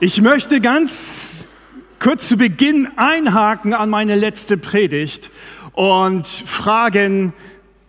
[0.00, 1.48] Ich möchte ganz
[1.98, 5.32] kurz zu Beginn einhaken an meine letzte Predigt
[5.72, 7.32] und fragen,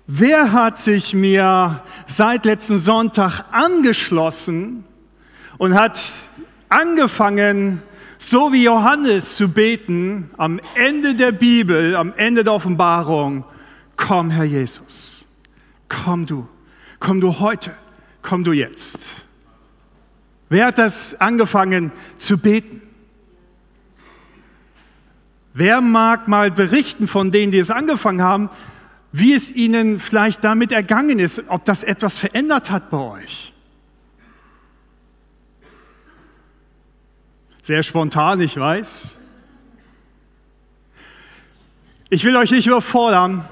[0.08, 4.86] wer hat sich mir seit letzten Sonntag angeschlossen
[5.60, 6.00] und hat
[6.70, 7.84] angefangen,
[8.18, 13.44] so wie Johannes zu beten am Ende der Bibel, am Ende der Offenbarung,
[13.98, 15.28] komm Herr Jesus,
[15.90, 16.48] komm du,
[17.00, 17.70] komm du heute,
[18.24, 19.29] komm du jetzt.
[20.50, 22.82] Wer hat das angefangen zu beten?
[25.54, 28.50] Wer mag mal berichten von denen, die es angefangen haben,
[29.12, 33.54] wie es ihnen vielleicht damit ergangen ist, ob das etwas verändert hat bei euch?
[37.62, 39.22] Sehr spontan, ich weiß.
[42.10, 43.46] Ich will euch nicht überfordern.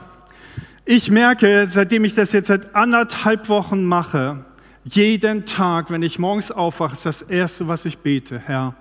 [0.86, 4.46] Ich merke, seitdem ich das jetzt seit anderthalb Wochen mache,
[4.96, 8.76] jeden Tag, wenn ich morgens aufwache, ist das Erste, was ich bete, Herr,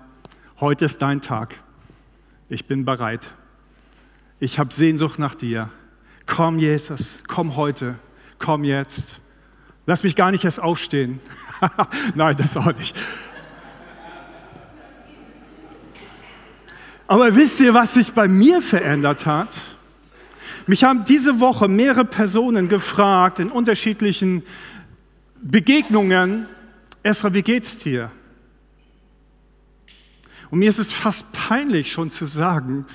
[0.59, 1.55] heute ist dein Tag.
[2.49, 3.29] Ich bin bereit.
[4.39, 5.69] Ich habe Sehnsucht nach dir.
[6.25, 7.95] Komm, Jesus, komm heute,
[8.39, 9.19] komm jetzt.
[9.85, 11.19] Lass mich gar nicht erst aufstehen.
[12.15, 12.95] Nein, das auch nicht.
[17.07, 19.57] Aber wisst ihr, was sich bei mir verändert hat?
[20.67, 24.43] Mich haben diese Woche mehrere Personen gefragt in unterschiedlichen
[25.41, 26.47] Begegnungen,
[27.03, 28.11] Esra, wie geht's dir?
[30.49, 32.85] Und mir ist es fast peinlich schon zu sagen,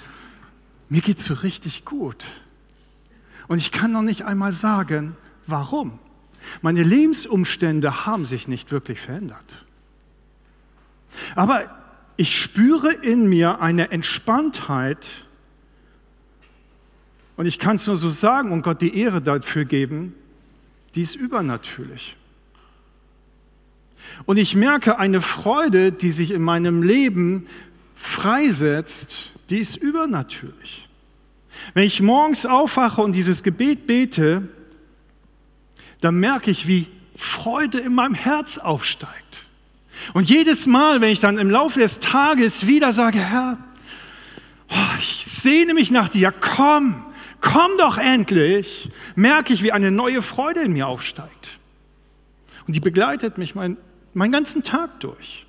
[0.89, 2.25] mir geht's so richtig gut.
[3.49, 5.99] Und ich kann noch nicht einmal sagen, warum.
[6.61, 9.67] Meine Lebensumstände haben sich nicht wirklich verändert.
[11.35, 11.79] Aber
[12.17, 15.09] ich spüre in mir eine Entspanntheit
[17.37, 20.15] und ich kann es nur so sagen und Gott die Ehre dafür geben,
[20.95, 22.17] die ist übernatürlich.
[24.25, 27.47] Und ich merke eine Freude, die sich in meinem Leben
[27.95, 30.89] freisetzt, die ist übernatürlich.
[31.75, 34.49] Wenn ich morgens aufwache und dieses Gebet bete,
[36.01, 39.47] dann merke ich, wie Freude in meinem Herz aufsteigt.
[40.15, 43.59] Und jedes Mal, wenn ich dann im Laufe des Tages wieder sage, Herr,
[44.69, 47.05] oh, ich sehne mich nach dir, komm,
[47.41, 51.59] komm doch endlich, merke ich, wie eine neue Freude in mir aufsteigt.
[52.67, 53.77] Und die begleitet mich mein
[54.15, 55.47] meinen ganzen Tag durch.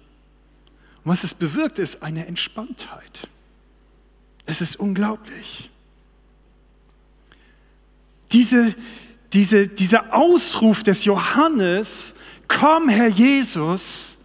[1.03, 3.27] Und was es bewirkt, ist eine Entspanntheit.
[4.45, 5.69] Es ist unglaublich.
[8.31, 8.73] Diese,
[9.31, 12.13] diese, dieser Ausruf des Johannes,
[12.47, 14.17] komm Herr Jesus,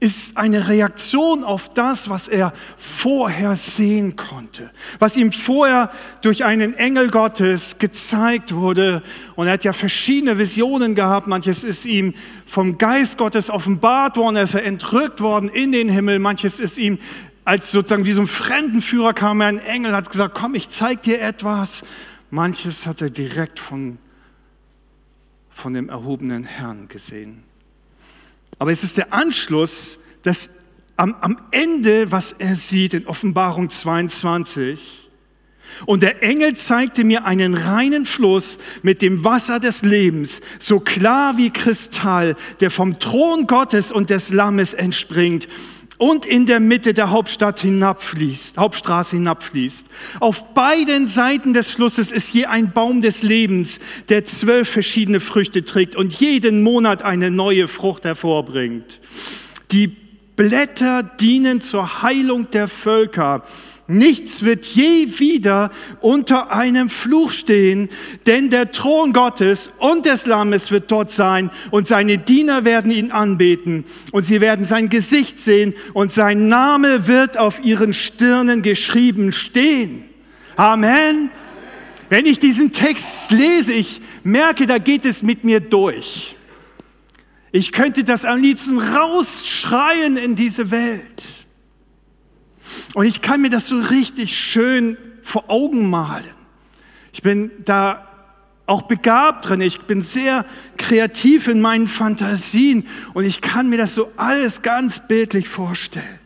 [0.00, 5.90] ist eine Reaktion auf das, was er vorher sehen konnte, was ihm vorher
[6.20, 9.02] durch einen Engel Gottes gezeigt wurde.
[9.34, 11.26] Und er hat ja verschiedene Visionen gehabt.
[11.26, 12.14] Manches ist ihm
[12.46, 16.18] vom Geist Gottes offenbart worden, er ist er entrückt worden in den Himmel.
[16.18, 16.98] Manches ist ihm
[17.44, 21.22] als sozusagen wie so ein Fremdenführer kam ein Engel, hat gesagt, komm, ich zeig dir
[21.22, 21.82] etwas.
[22.30, 23.96] Manches hat er direkt von,
[25.48, 27.47] von dem erhobenen Herrn gesehen.
[28.58, 30.50] Aber es ist der Anschluss, dass
[30.96, 35.08] am, am Ende, was er sieht in Offenbarung 22,
[35.86, 41.36] und der Engel zeigte mir einen reinen Fluss mit dem Wasser des Lebens, so klar
[41.36, 45.46] wie Kristall, der vom Thron Gottes und des Lammes entspringt
[45.98, 49.86] und in der Mitte der Hauptstadt hinabfließt, Hauptstraße hinabfließt.
[50.20, 55.64] Auf beiden Seiten des Flusses ist je ein Baum des Lebens, der zwölf verschiedene Früchte
[55.64, 59.00] trägt und jeden Monat eine neue Frucht hervorbringt.
[59.72, 59.88] Die
[60.36, 63.42] Blätter dienen zur Heilung der Völker.
[63.90, 65.70] Nichts wird je wieder
[66.02, 67.88] unter einem Fluch stehen,
[68.26, 73.10] denn der Thron Gottes und des Lammes wird dort sein und seine Diener werden ihn
[73.12, 79.32] anbeten und sie werden sein Gesicht sehen und sein Name wird auf ihren Stirnen geschrieben
[79.32, 80.04] stehen.
[80.56, 81.30] Amen.
[82.10, 86.36] Wenn ich diesen Text lese, ich merke, da geht es mit mir durch.
[87.52, 91.37] Ich könnte das am liebsten rausschreien in diese Welt.
[92.94, 96.24] Und ich kann mir das so richtig schön vor Augen malen.
[97.12, 98.08] Ich bin da
[98.68, 99.60] auch begabt drin.
[99.60, 100.44] Ich bin sehr
[100.76, 106.18] kreativ in meinen Fantasien und ich kann mir das so alles ganz bildlich vorstellen.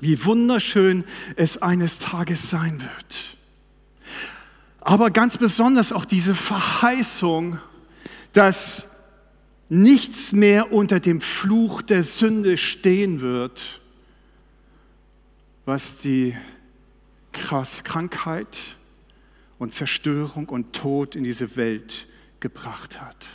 [0.00, 1.04] Wie wunderschön
[1.36, 3.36] es eines Tages sein wird.
[4.80, 7.58] Aber ganz besonders auch diese Verheißung,
[8.32, 8.88] dass
[9.68, 13.80] nichts mehr unter dem Fluch der Sünde stehen wird
[15.64, 16.36] was die
[17.32, 18.76] Krankheit
[19.58, 22.06] und Zerstörung und Tod in diese Welt
[22.40, 23.26] gebracht hat.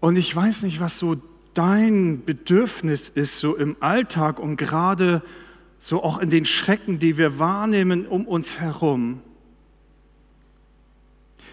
[0.00, 1.16] Und ich weiß nicht, was so
[1.54, 5.22] dein Bedürfnis ist, so im Alltag und gerade
[5.78, 9.20] so auch in den Schrecken, die wir wahrnehmen um uns herum.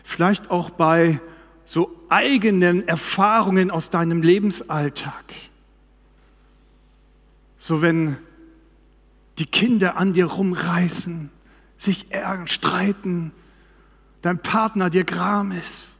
[0.03, 1.19] Vielleicht auch bei
[1.65, 5.25] so eigenen Erfahrungen aus deinem Lebensalltag.
[7.57, 8.17] So wenn
[9.39, 11.29] die Kinder an dir rumreißen,
[11.77, 13.31] sich ärgern, streiten,
[14.21, 15.97] dein Partner dir Gram ist.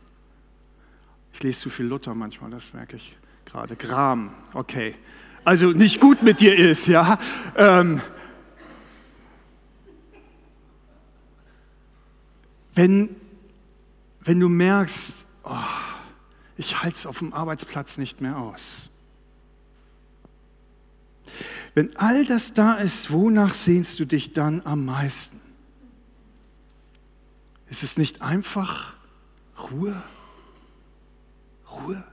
[1.33, 3.75] Ich lese zu viel Luther manchmal, das merke ich gerade.
[3.75, 4.95] Gram, okay.
[5.43, 7.19] Also nicht gut mit dir ist, ja.
[7.57, 8.01] Ähm,
[12.73, 13.09] wenn,
[14.21, 15.57] wenn du merkst, oh,
[16.57, 18.89] ich halte es auf dem Arbeitsplatz nicht mehr aus.
[21.73, 25.41] Wenn all das da ist, wonach sehnst du dich dann am meisten?
[27.69, 28.95] Ist es nicht einfach
[29.71, 30.01] Ruhe?
[31.69, 32.03] Ruhe?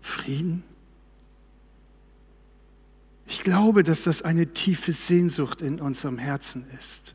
[0.00, 0.64] Frieden?
[3.26, 7.14] Ich glaube, dass das eine tiefe Sehnsucht in unserem Herzen ist.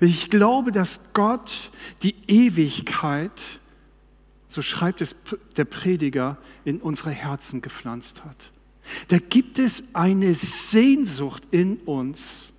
[0.00, 1.72] Ich glaube, dass Gott
[2.02, 3.60] die Ewigkeit,
[4.48, 5.14] so schreibt es
[5.56, 8.50] der Prediger, in unsere Herzen gepflanzt hat.
[9.08, 12.54] Da gibt es eine Sehnsucht in uns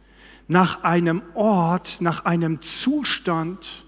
[0.47, 3.85] nach einem Ort, nach einem Zustand.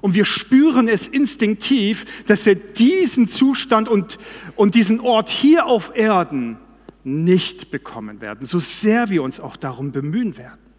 [0.00, 4.18] Und wir spüren es instinktiv, dass wir diesen Zustand und,
[4.54, 6.58] und diesen Ort hier auf Erden
[7.02, 10.69] nicht bekommen werden, so sehr wir uns auch darum bemühen werden.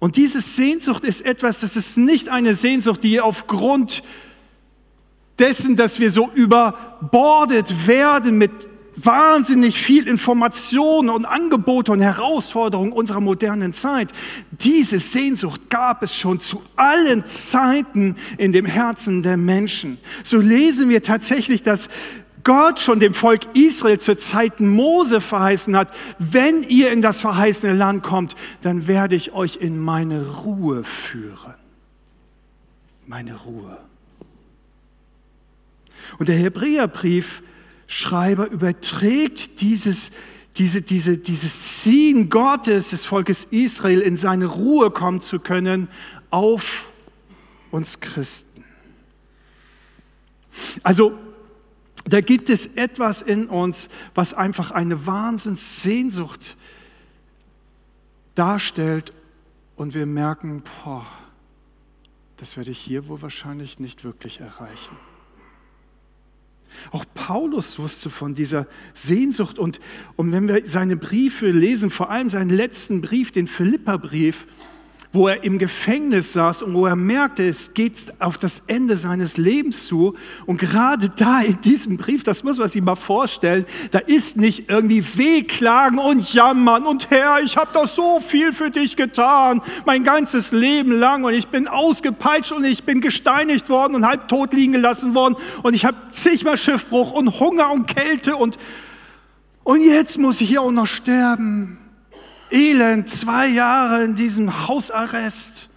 [0.00, 4.02] Und diese Sehnsucht ist etwas, das ist nicht eine Sehnsucht, die aufgrund
[5.38, 8.50] dessen, dass wir so überbordet werden mit
[8.96, 14.12] wahnsinnig viel Information und Angebote und Herausforderungen unserer modernen Zeit.
[14.50, 19.98] Diese Sehnsucht gab es schon zu allen Zeiten in dem Herzen der Menschen.
[20.22, 21.88] So lesen wir tatsächlich, dass
[22.44, 27.72] Gott schon dem Volk Israel zur Zeit Mose verheißen hat, wenn ihr in das verheißene
[27.72, 31.54] Land kommt, dann werde ich euch in meine Ruhe führen.
[33.06, 33.78] Meine Ruhe.
[36.18, 40.10] Und der Hebräerbriefschreiber überträgt dieses,
[40.56, 45.88] diese, diese, dieses Ziehen Gottes des Volkes Israel in seine Ruhe kommen zu können
[46.30, 46.90] auf
[47.70, 48.64] uns Christen.
[50.82, 51.16] Also
[52.04, 56.56] da gibt es etwas in uns, was einfach eine Wahnsinnssehnsucht
[58.34, 59.12] darstellt
[59.76, 61.06] und wir merken, boah,
[62.36, 64.96] das werde ich hier wohl wahrscheinlich nicht wirklich erreichen.
[66.92, 69.80] Auch Paulus wusste von dieser Sehnsucht und,
[70.16, 74.46] und wenn wir seine Briefe lesen, vor allem seinen letzten Brief, den Philipperbrief,
[75.12, 79.36] wo er im Gefängnis saß und wo er merkte, es geht auf das Ende seines
[79.36, 80.14] Lebens zu.
[80.46, 84.70] Und gerade da in diesem Brief, das muss man sich mal vorstellen, da ist nicht
[84.70, 90.04] irgendwie Wehklagen und Jammern und Herr, ich habe doch so viel für dich getan, mein
[90.04, 94.52] ganzes Leben lang und ich bin ausgepeitscht und ich bin gesteinigt worden und halb tot
[94.52, 98.58] liegen gelassen worden und ich habe zigmal Schiffbruch und Hunger und Kälte und,
[99.64, 101.79] und jetzt muss ich hier auch noch sterben.
[102.50, 105.68] Elend, zwei Jahre in diesem Hausarrest.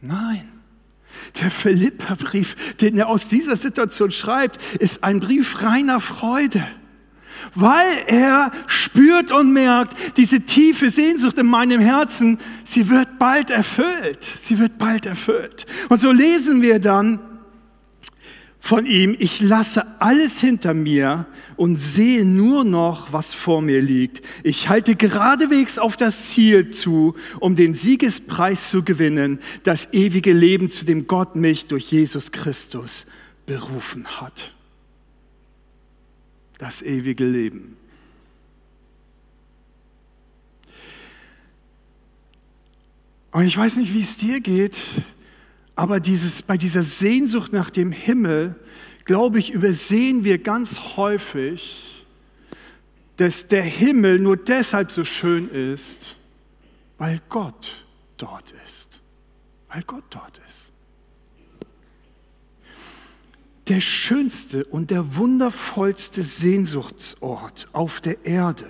[0.00, 0.48] Nein.
[1.40, 6.66] Der Philipperbrief, den er aus dieser Situation schreibt, ist ein Brief reiner Freude,
[7.54, 14.24] weil er spürt und merkt, diese tiefe Sehnsucht in meinem Herzen, sie wird bald erfüllt.
[14.24, 15.66] Sie wird bald erfüllt.
[15.88, 17.20] Und so lesen wir dann,
[18.64, 24.24] von ihm, ich lasse alles hinter mir und sehe nur noch, was vor mir liegt.
[24.42, 30.70] Ich halte geradewegs auf das Ziel zu, um den Siegespreis zu gewinnen, das ewige Leben,
[30.70, 33.04] zu dem Gott mich durch Jesus Christus
[33.44, 34.54] berufen hat.
[36.56, 37.76] Das ewige Leben.
[43.30, 44.78] Und ich weiß nicht, wie es dir geht.
[45.76, 48.54] Aber dieses, bei dieser Sehnsucht nach dem Himmel,
[49.04, 52.06] glaube ich, übersehen wir ganz häufig,
[53.16, 56.16] dass der Himmel nur deshalb so schön ist,
[56.98, 57.84] weil Gott
[58.16, 59.00] dort ist.
[59.68, 60.72] Weil Gott dort ist.
[63.68, 68.66] Der schönste und der wundervollste Sehnsuchtsort auf der Erde,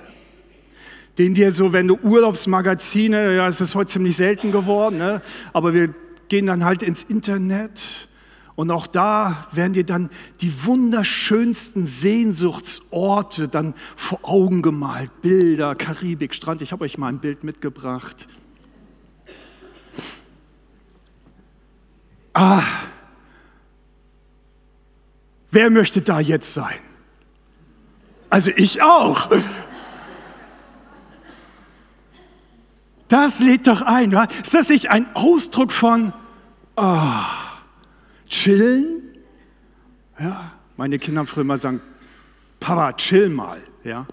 [1.19, 5.21] den dir so, wenn du Urlaubsmagazine, ja, es ist heute ziemlich selten geworden, ne?
[5.53, 5.95] aber wir
[6.35, 8.09] gehen dann halt ins Internet
[8.57, 10.11] und auch da werden dir dann
[10.41, 15.23] die wunderschönsten Sehnsuchtsorte dann vor Augen gemalt.
[15.23, 16.61] Bilder, Karibik, Strand.
[16.61, 18.27] Ich habe euch mal ein Bild mitgebracht.
[22.33, 22.65] Ah,
[25.53, 26.81] Wer möchte da jetzt sein?
[28.29, 29.31] Also ich auch.
[33.07, 34.11] Das lädt doch ein.
[34.43, 36.13] Ist das nicht ein Ausdruck von
[36.77, 37.11] oh,
[38.29, 39.03] chillen?
[40.19, 41.81] Ja, meine Kinder haben früher mal sagen,
[42.61, 44.07] Papa, chill mal, ja,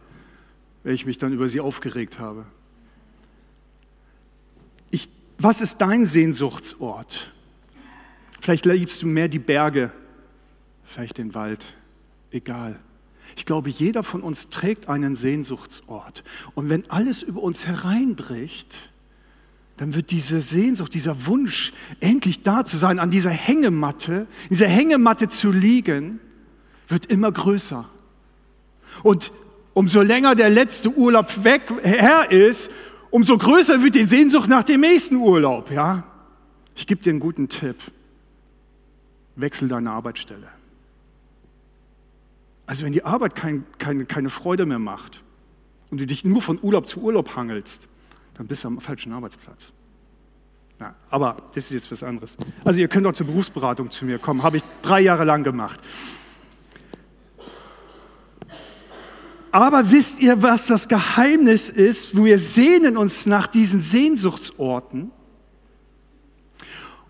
[0.84, 2.46] wenn ich mich dann über sie aufgeregt habe.
[4.89, 7.32] Ich, was ist dein Sehnsuchtsort?
[8.41, 9.91] Vielleicht liebst du mehr die Berge,
[10.84, 11.63] vielleicht den Wald,
[12.32, 12.80] egal.
[13.36, 16.24] Ich glaube, jeder von uns trägt einen Sehnsuchtsort.
[16.56, 18.91] Und wenn alles über uns hereinbricht,
[19.82, 25.28] dann wird diese Sehnsucht, dieser Wunsch, endlich da zu sein, an dieser Hängematte, dieser Hängematte
[25.28, 26.20] zu liegen,
[26.88, 27.90] wird immer größer.
[29.02, 29.32] Und
[29.74, 32.70] umso länger der letzte Urlaub weg her ist,
[33.10, 35.72] umso größer wird die Sehnsucht nach dem nächsten Urlaub.
[35.72, 36.04] Ja?
[36.76, 37.78] Ich gebe dir einen guten Tipp.
[39.36, 40.48] Wechsel deine Arbeitsstelle.
[42.68, 45.24] Also wenn die Arbeit kein, kein, keine Freude mehr macht
[45.90, 47.88] und du dich nur von Urlaub zu Urlaub hangelst,
[48.41, 49.71] dann bist du am falschen Arbeitsplatz.
[50.79, 52.38] Ja, aber das ist jetzt was anderes.
[52.65, 55.79] Also ihr könnt auch zur Berufsberatung zu mir kommen, habe ich drei Jahre lang gemacht.
[59.51, 62.15] Aber wisst ihr, was das Geheimnis ist?
[62.15, 65.12] Wir sehnen uns nach diesen Sehnsuchtsorten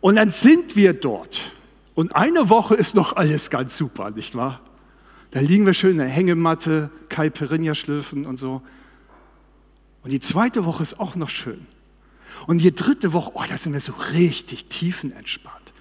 [0.01, 1.53] und dann sind wir dort.
[1.95, 4.59] Und eine Woche ist noch alles ganz super, nicht wahr?
[5.29, 8.61] Da liegen wir schön in der Hängematte, Caipirinha schlürfen und so.
[10.03, 11.65] Und die zweite Woche ist auch noch schön.
[12.47, 15.73] Und die dritte Woche, oh, da sind wir so richtig tiefenentspannt.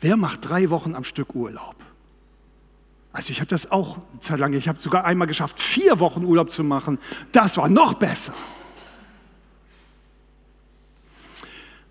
[0.00, 1.76] Wer macht drei Wochen am Stück Urlaub?
[3.12, 6.24] Also ich habe das auch eine Zeit lang, ich habe sogar einmal geschafft, vier Wochen
[6.24, 6.98] Urlaub zu machen.
[7.32, 8.34] Das war noch besser.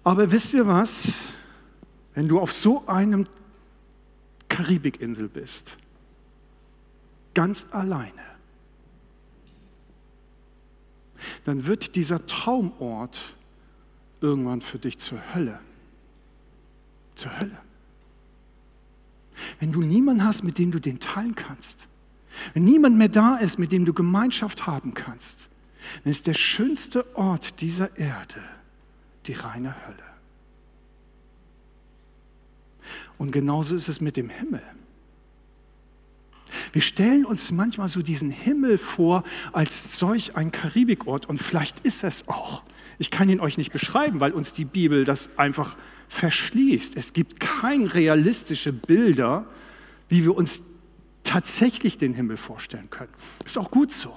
[0.03, 1.11] Aber wisst ihr was?
[2.13, 3.27] Wenn du auf so einem
[4.49, 5.77] Karibikinsel bist,
[7.33, 8.11] ganz alleine,
[11.43, 13.35] dann wird dieser Traumort
[14.21, 15.59] irgendwann für dich zur Hölle.
[17.15, 17.57] Zur Hölle.
[19.59, 21.87] Wenn du niemanden hast, mit dem du den teilen kannst,
[22.53, 25.49] wenn niemand mehr da ist, mit dem du Gemeinschaft haben kannst,
[26.03, 28.41] dann ist der schönste Ort dieser Erde
[29.27, 30.03] die reine Hölle.
[33.17, 34.61] Und genauso ist es mit dem Himmel.
[36.75, 42.03] Wir stellen uns manchmal so diesen Himmel vor als solch ein Karibikort und vielleicht ist
[42.03, 42.65] es auch.
[42.97, 45.77] Ich kann ihn euch nicht beschreiben, weil uns die Bibel das einfach
[46.09, 46.97] verschließt.
[46.97, 49.45] Es gibt keine realistischen Bilder,
[50.09, 50.63] wie wir uns
[51.23, 53.13] tatsächlich den Himmel vorstellen können.
[53.45, 54.13] Ist auch gut so.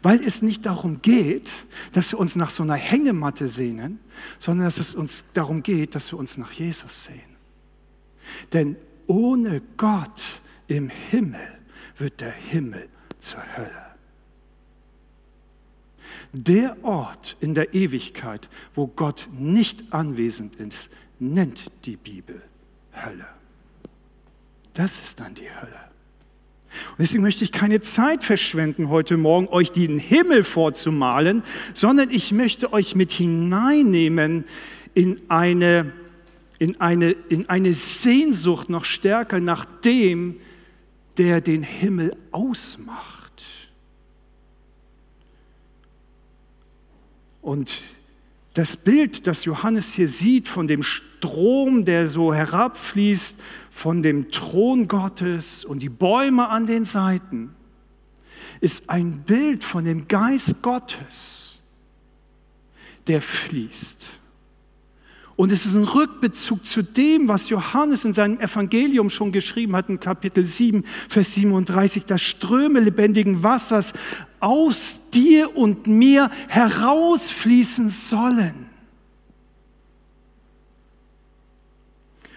[0.00, 4.00] Weil es nicht darum geht, dass wir uns nach so einer Hängematte sehnen,
[4.38, 7.36] sondern dass es uns darum geht, dass wir uns nach Jesus sehen.
[8.54, 8.76] Denn
[9.06, 11.40] ohne Gott im Himmel
[11.96, 13.86] wird der Himmel zur Hölle.
[16.32, 22.40] Der Ort in der Ewigkeit, wo Gott nicht anwesend ist, nennt die Bibel
[22.92, 23.26] Hölle.
[24.74, 25.88] Das ist dann die Hölle.
[26.90, 32.30] Und deswegen möchte ich keine Zeit verschwenden, heute Morgen euch den Himmel vorzumalen, sondern ich
[32.32, 34.44] möchte euch mit hineinnehmen
[34.94, 35.92] in eine,
[36.58, 40.36] in eine, in eine Sehnsucht noch stärker nach dem,
[41.18, 43.44] der den Himmel ausmacht.
[47.42, 47.80] Und
[48.54, 53.38] das Bild, das Johannes hier sieht von dem Strom, der so herabfließt,
[53.70, 57.54] von dem Thron Gottes und die Bäume an den Seiten,
[58.60, 61.60] ist ein Bild von dem Geist Gottes,
[63.06, 64.08] der fließt.
[65.38, 69.88] Und es ist ein Rückbezug zu dem, was Johannes in seinem Evangelium schon geschrieben hat,
[69.88, 73.92] in Kapitel 7, Vers 37, dass Ströme lebendigen Wassers
[74.40, 78.66] aus dir und mir herausfließen sollen.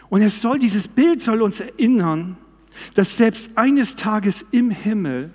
[0.10, 2.38] Und es soll, dieses Bild soll uns erinnern,
[2.94, 5.34] dass selbst eines Tages im Himmel,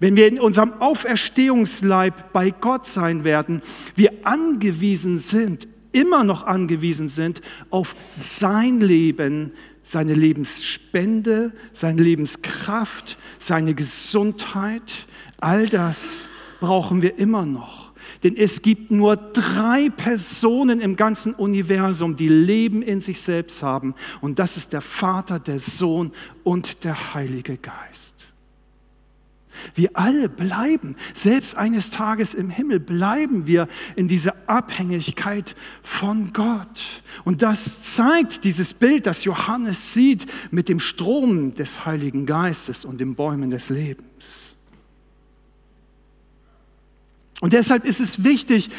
[0.00, 3.60] wenn wir in unserem Auferstehungsleib bei Gott sein werden,
[3.96, 13.74] wir angewiesen sind immer noch angewiesen sind auf sein Leben, seine Lebensspende, seine Lebenskraft, seine
[13.74, 15.06] Gesundheit.
[15.38, 16.30] All das
[16.60, 17.92] brauchen wir immer noch.
[18.22, 23.94] Denn es gibt nur drei Personen im ganzen Universum, die Leben in sich selbst haben.
[24.20, 26.12] Und das ist der Vater, der Sohn
[26.44, 28.21] und der Heilige Geist.
[29.74, 37.02] Wir alle bleiben, selbst eines Tages im Himmel, bleiben wir in dieser Abhängigkeit von Gott.
[37.24, 43.00] Und das zeigt dieses Bild, das Johannes sieht mit dem Strom des Heiligen Geistes und
[43.00, 44.56] den Bäumen des Lebens.
[47.40, 48.70] Und deshalb ist es wichtig,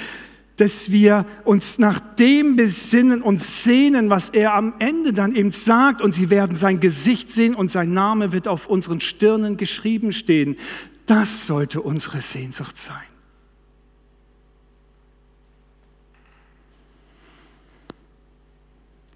[0.58, 6.02] dass wir uns nach dem besinnen und sehnen, was er am Ende dann eben sagt.
[6.02, 10.58] Und sie werden sein Gesicht sehen und sein Name wird auf unseren Stirnen geschrieben stehen.
[11.06, 12.96] Das sollte unsere Sehnsucht sein.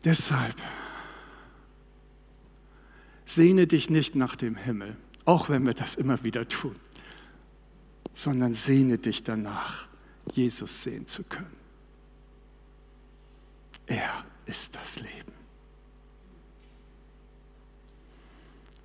[0.03, 0.55] Deshalb
[3.25, 6.75] sehne dich nicht nach dem Himmel, auch wenn wir das immer wieder tun,
[8.13, 9.87] sondern sehne dich danach
[10.33, 11.55] Jesus sehen zu können.
[13.85, 15.37] Er ist das Leben.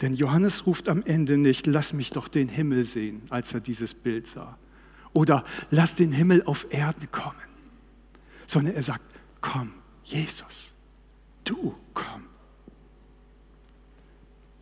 [0.01, 3.95] Denn Johannes ruft am Ende nicht, lass mich doch den Himmel sehen, als er dieses
[3.95, 4.59] Bild sah.
[5.13, 7.37] Oder lass den Himmel auf Erden kommen.
[8.47, 9.05] Sondern er sagt,
[9.41, 9.73] komm,
[10.05, 10.75] Jesus,
[11.45, 12.25] du komm.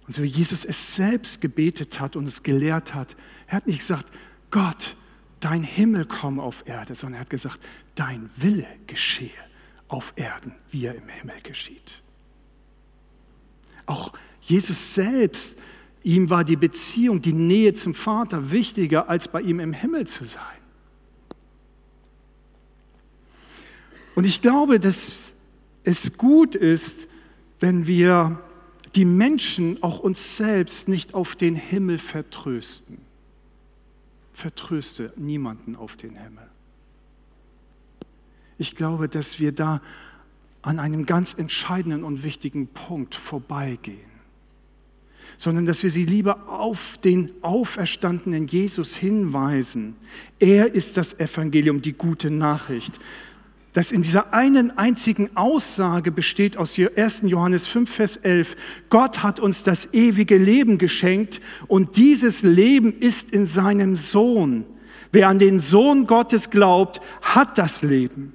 [0.07, 3.79] Und so wie Jesus es selbst gebetet hat und es gelehrt hat, er hat nicht
[3.79, 4.13] gesagt,
[4.51, 4.97] Gott,
[5.41, 7.59] dein Himmel komme auf Erde, sondern er hat gesagt,
[7.95, 9.31] dein Wille geschehe
[9.89, 12.03] auf Erden, wie er im Himmel geschieht.
[13.87, 15.59] Auch Jesus selbst,
[16.05, 20.25] ihm war die Beziehung, die Nähe zum Vater wichtiger, als bei ihm im Himmel zu
[20.25, 20.43] sein.
[24.15, 25.35] Und ich glaube, dass
[25.83, 27.09] es gut ist,
[27.59, 28.39] wenn wir
[28.95, 33.10] die Menschen, auch uns selbst, nicht auf den Himmel vertrösten
[34.41, 36.49] vertröste niemanden auf den Himmel.
[38.59, 39.81] Ich glaube, dass wir da
[40.63, 44.11] an einem ganz entscheidenden und wichtigen Punkt vorbeigehen,
[45.37, 49.97] sondern dass wir sie lieber auf den auferstandenen Jesus hinweisen.
[50.39, 52.99] Er ist das Evangelium, die gute Nachricht
[53.73, 57.23] das in dieser einen einzigen Aussage besteht aus 1.
[57.27, 58.57] Johannes 5, Vers 11.
[58.89, 64.65] Gott hat uns das ewige Leben geschenkt und dieses Leben ist in seinem Sohn.
[65.13, 68.35] Wer an den Sohn Gottes glaubt, hat das Leben.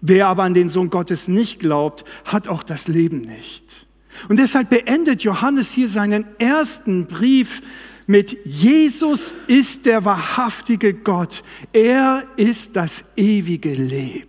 [0.00, 3.86] Wer aber an den Sohn Gottes nicht glaubt, hat auch das Leben nicht.
[4.28, 7.62] Und deshalb beendet Johannes hier seinen ersten Brief
[8.06, 11.44] mit Jesus ist der wahrhaftige Gott.
[11.72, 14.27] Er ist das ewige Leben.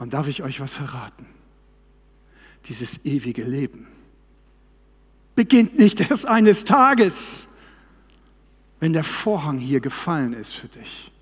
[0.00, 1.26] Und darf ich euch was verraten?
[2.64, 3.86] Dieses ewige Leben
[5.34, 7.48] beginnt nicht erst eines Tages,
[8.80, 11.12] wenn der Vorhang hier gefallen ist für dich,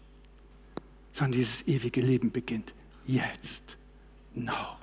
[1.10, 2.72] sondern dieses ewige Leben beginnt
[3.04, 3.76] jetzt,
[4.34, 4.78] now.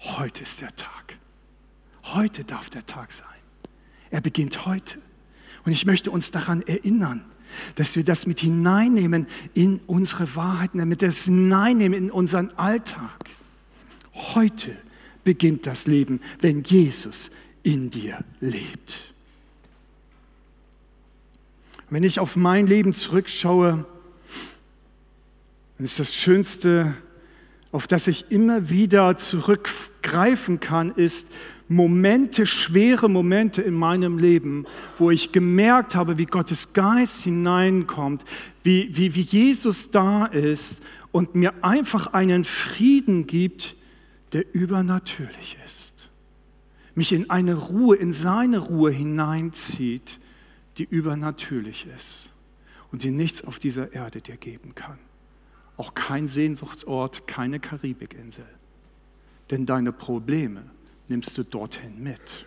[0.00, 1.16] Heute ist der Tag.
[2.04, 3.26] Heute darf der Tag sein.
[4.10, 4.98] Er beginnt heute.
[5.64, 7.24] Und ich möchte uns daran erinnern,
[7.74, 13.24] dass wir das mit hineinnehmen in unsere Wahrheiten, damit wir das hineinnehmen in unseren Alltag.
[14.34, 14.76] Heute
[15.24, 17.30] beginnt das Leben, wenn Jesus
[17.62, 19.12] in dir lebt.
[21.90, 23.86] Wenn ich auf mein Leben zurückschaue,
[25.76, 26.94] dann ist das Schönste,
[27.72, 31.28] auf das ich immer wieder zurückgreifen kann, ist,
[31.68, 34.66] Momente, schwere Momente in meinem Leben,
[34.98, 38.24] wo ich gemerkt habe, wie Gottes Geist hineinkommt,
[38.62, 43.76] wie, wie, wie Jesus da ist und mir einfach einen Frieden gibt,
[44.32, 46.10] der übernatürlich ist.
[46.94, 50.20] Mich in eine Ruhe, in seine Ruhe hineinzieht,
[50.78, 52.30] die übernatürlich ist
[52.92, 54.98] und die nichts auf dieser Erde dir geben kann.
[55.76, 58.46] Auch kein Sehnsuchtsort, keine Karibikinsel.
[59.50, 60.64] Denn deine Probleme,
[61.08, 62.46] nimmst du dorthin mit.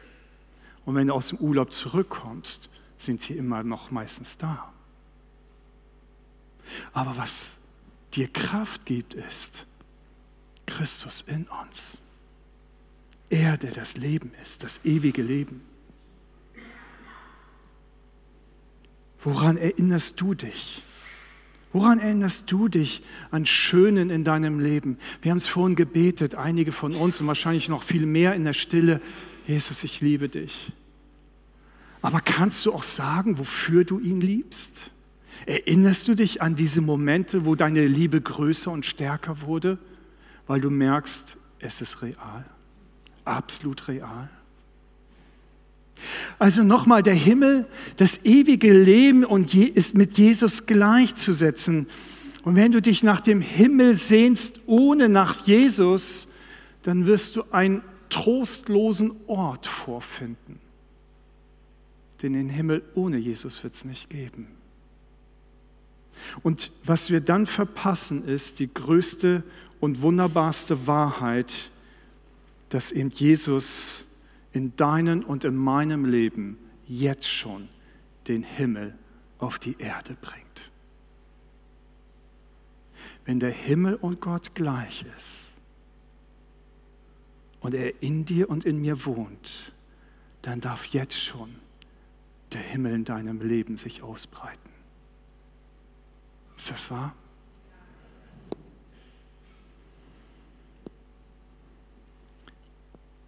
[0.85, 4.73] Und wenn du aus dem Urlaub zurückkommst, sind sie immer noch meistens da.
[6.93, 7.55] Aber was
[8.13, 9.65] dir Kraft gibt, ist
[10.65, 11.99] Christus in uns.
[13.29, 15.61] Er, der das Leben ist, das ewige Leben.
[19.23, 20.81] Woran erinnerst du dich?
[21.71, 24.97] Woran erinnerst du dich an Schönen in deinem Leben?
[25.21, 28.53] Wir haben es vorhin gebetet, einige von uns und wahrscheinlich noch viel mehr in der
[28.53, 29.01] Stille.
[29.45, 30.71] Jesus, ich liebe dich.
[32.01, 34.91] Aber kannst du auch sagen, wofür du ihn liebst?
[35.45, 39.77] Erinnerst du dich an diese Momente, wo deine Liebe größer und stärker wurde,
[40.47, 42.45] weil du merkst, es ist real,
[43.25, 44.29] absolut real?
[46.37, 47.65] Also nochmal, der Himmel,
[47.97, 51.87] das ewige Leben und ist mit Jesus gleichzusetzen.
[52.43, 56.27] Und wenn du dich nach dem Himmel sehnst, ohne nach Jesus,
[56.83, 60.59] dann wirst du einen trostlosen Ort vorfinden.
[62.21, 64.47] denn den Himmel ohne Jesus wird es nicht geben.
[66.43, 69.43] Und was wir dann verpassen, ist die größte
[69.79, 71.71] und wunderbarste Wahrheit,
[72.69, 74.05] dass eben Jesus
[74.59, 77.69] in deinem und in meinem Leben jetzt schon
[78.27, 78.93] den Himmel
[79.37, 80.71] auf die Erde bringt.
[83.23, 85.53] Wenn der Himmel und Gott gleich ist
[87.61, 89.71] und er in dir und in mir wohnt,
[90.41, 91.55] dann darf jetzt schon
[92.51, 94.69] der Himmel in deinem Leben sich ausbreiten.
[96.57, 97.15] Ist das wahr?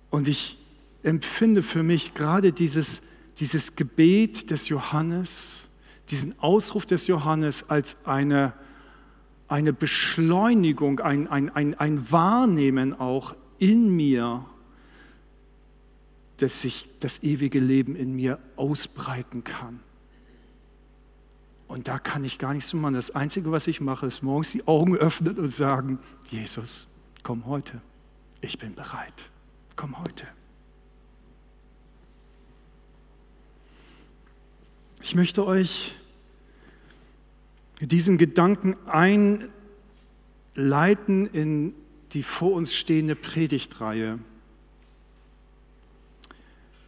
[0.10, 0.58] Und ich
[1.04, 3.02] empfinde für mich gerade dieses,
[3.38, 5.70] dieses Gebet des Johannes,
[6.10, 8.54] diesen Ausruf des Johannes als eine,
[9.48, 14.46] eine Beschleunigung, ein, ein, ein, ein Wahrnehmen auch in mir,
[16.38, 19.80] dass sich das ewige Leben in mir ausbreiten kann.
[21.68, 22.96] Und da kann ich gar nichts so machen.
[22.96, 26.88] Das Einzige, was ich mache, ist morgens die Augen öffnen und sagen, Jesus,
[27.24, 27.80] komm heute.
[28.42, 29.30] Ich bin bereit.
[29.78, 30.28] Komm heute.
[35.04, 35.96] Ich möchte euch
[37.80, 38.76] diesen Gedanken
[40.56, 41.74] einleiten in
[42.14, 44.20] die vor uns stehende Predigtreihe,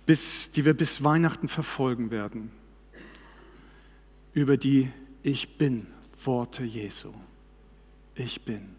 [0.06, 2.52] bis, die wir bis Weihnachten verfolgen werden,
[4.34, 4.92] über die
[5.24, 5.88] Ich bin
[6.24, 7.14] Worte Jesu.
[8.16, 8.76] Ich bin.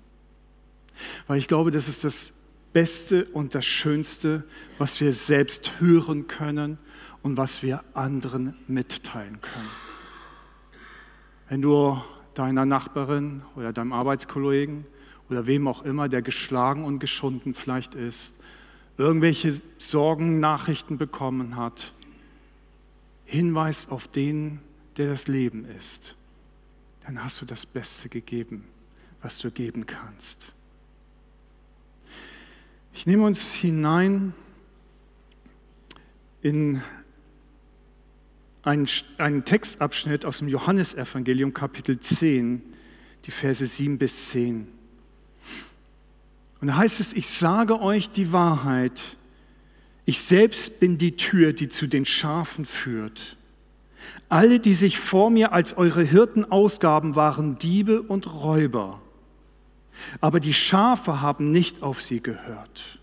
[1.26, 2.34] Weil ich glaube, das ist das
[2.72, 4.44] Beste und das Schönste,
[4.78, 6.78] was wir selbst hören können
[7.24, 9.70] und was wir anderen mitteilen können.
[11.48, 12.00] Wenn du
[12.34, 14.84] deiner Nachbarin oder deinem Arbeitskollegen
[15.30, 18.38] oder wem auch immer, der geschlagen und geschunden vielleicht ist,
[18.98, 21.94] irgendwelche Sorgen, Nachrichten bekommen hat,
[23.24, 24.60] Hinweis auf den,
[24.98, 26.16] der das Leben ist,
[27.06, 28.64] dann hast du das Beste gegeben,
[29.22, 30.52] was du geben kannst.
[32.92, 34.34] Ich nehme uns hinein
[36.42, 36.82] in
[38.64, 42.62] einen, einen Textabschnitt aus dem Johannesevangelium Kapitel 10,
[43.26, 44.66] die Verse 7 bis 10.
[46.60, 49.18] Und da heißt es, ich sage euch die Wahrheit,
[50.06, 53.36] ich selbst bin die Tür, die zu den Schafen führt.
[54.28, 59.00] Alle, die sich vor mir als eure Hirten ausgaben, waren Diebe und Räuber.
[60.20, 62.98] Aber die Schafe haben nicht auf sie gehört.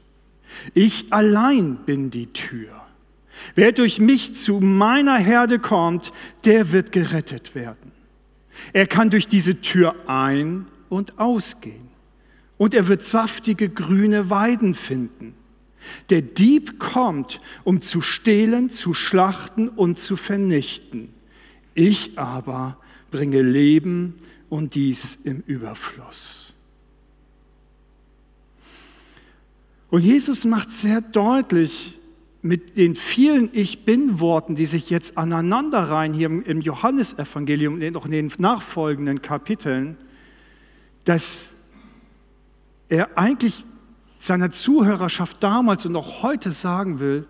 [0.74, 2.81] Ich allein bin die Tür.
[3.56, 6.12] Wer durch mich zu meiner Herde kommt,
[6.45, 7.91] der wird gerettet werden.
[8.73, 11.89] Er kann durch diese Tür ein- und ausgehen.
[12.58, 15.34] Und er wird saftige grüne Weiden finden.
[16.10, 21.10] Der Dieb kommt, um zu stehlen, zu schlachten und zu vernichten.
[21.73, 22.77] Ich aber
[23.10, 24.15] bringe Leben
[24.49, 26.54] und dies im Überfluss.
[29.89, 31.99] Und Jesus macht sehr deutlich,
[32.41, 38.12] mit den vielen Ich bin-Worten, die sich jetzt aneinanderreihen hier im Johannesevangelium und auch in
[38.12, 39.97] den nachfolgenden Kapiteln,
[41.04, 41.51] dass
[42.89, 43.65] er eigentlich
[44.17, 47.27] seiner Zuhörerschaft damals und auch heute sagen will,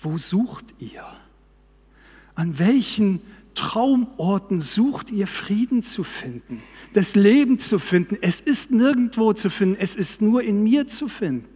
[0.00, 1.04] wo sucht ihr?
[2.34, 3.20] An welchen
[3.54, 8.18] Traumorten sucht ihr Frieden zu finden, das Leben zu finden?
[8.20, 11.55] Es ist nirgendwo zu finden, es ist nur in mir zu finden.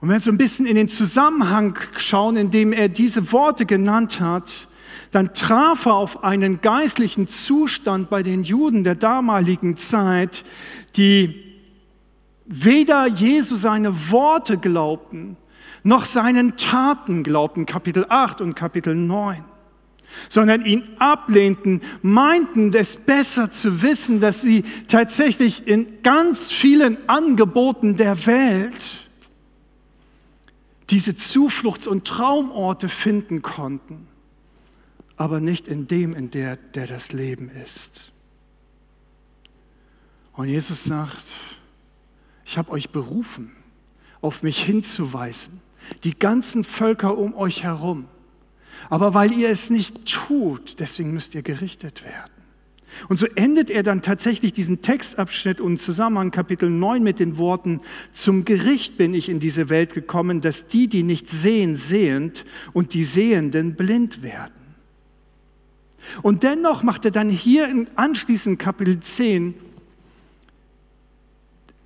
[0.00, 3.66] Und wenn wir so ein bisschen in den Zusammenhang schauen, in dem er diese Worte
[3.66, 4.68] genannt hat,
[5.10, 10.44] dann traf er auf einen geistlichen Zustand bei den Juden der damaligen Zeit,
[10.96, 11.44] die
[12.46, 15.36] weder Jesu seine Worte glaubten,
[15.82, 19.44] noch seinen Taten glaubten, Kapitel 8 und Kapitel 9,
[20.28, 27.96] sondern ihn ablehnten, meinten es besser zu wissen, dass sie tatsächlich in ganz vielen Angeboten
[27.96, 29.07] der Welt
[30.90, 34.06] diese Zufluchts- und Traumorte finden konnten,
[35.16, 38.12] aber nicht in dem, in der, der das Leben ist.
[40.32, 41.34] Und Jesus sagt,
[42.44, 43.52] ich habe euch berufen,
[44.20, 45.60] auf mich hinzuweisen,
[46.04, 48.06] die ganzen Völker um euch herum.
[48.88, 52.37] Aber weil ihr es nicht tut, deswegen müsst ihr gerichtet werden.
[53.08, 57.80] Und so endet er dann tatsächlich diesen Textabschnitt und Zusammenhang Kapitel 9 mit den Worten,
[58.12, 62.94] zum Gericht bin ich in diese Welt gekommen, dass die, die nicht sehen, sehend und
[62.94, 64.52] die Sehenden blind werden.
[66.22, 69.54] Und dennoch macht er dann hier in anschließend Kapitel 10,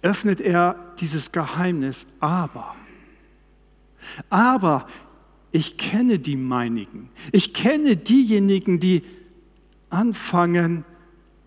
[0.03, 2.75] öffnet er dieses Geheimnis, aber,
[4.31, 4.89] aber
[5.53, 7.11] ich kenne die meinigen.
[7.31, 9.03] Ich kenne diejenigen, die
[9.91, 10.85] anfangen,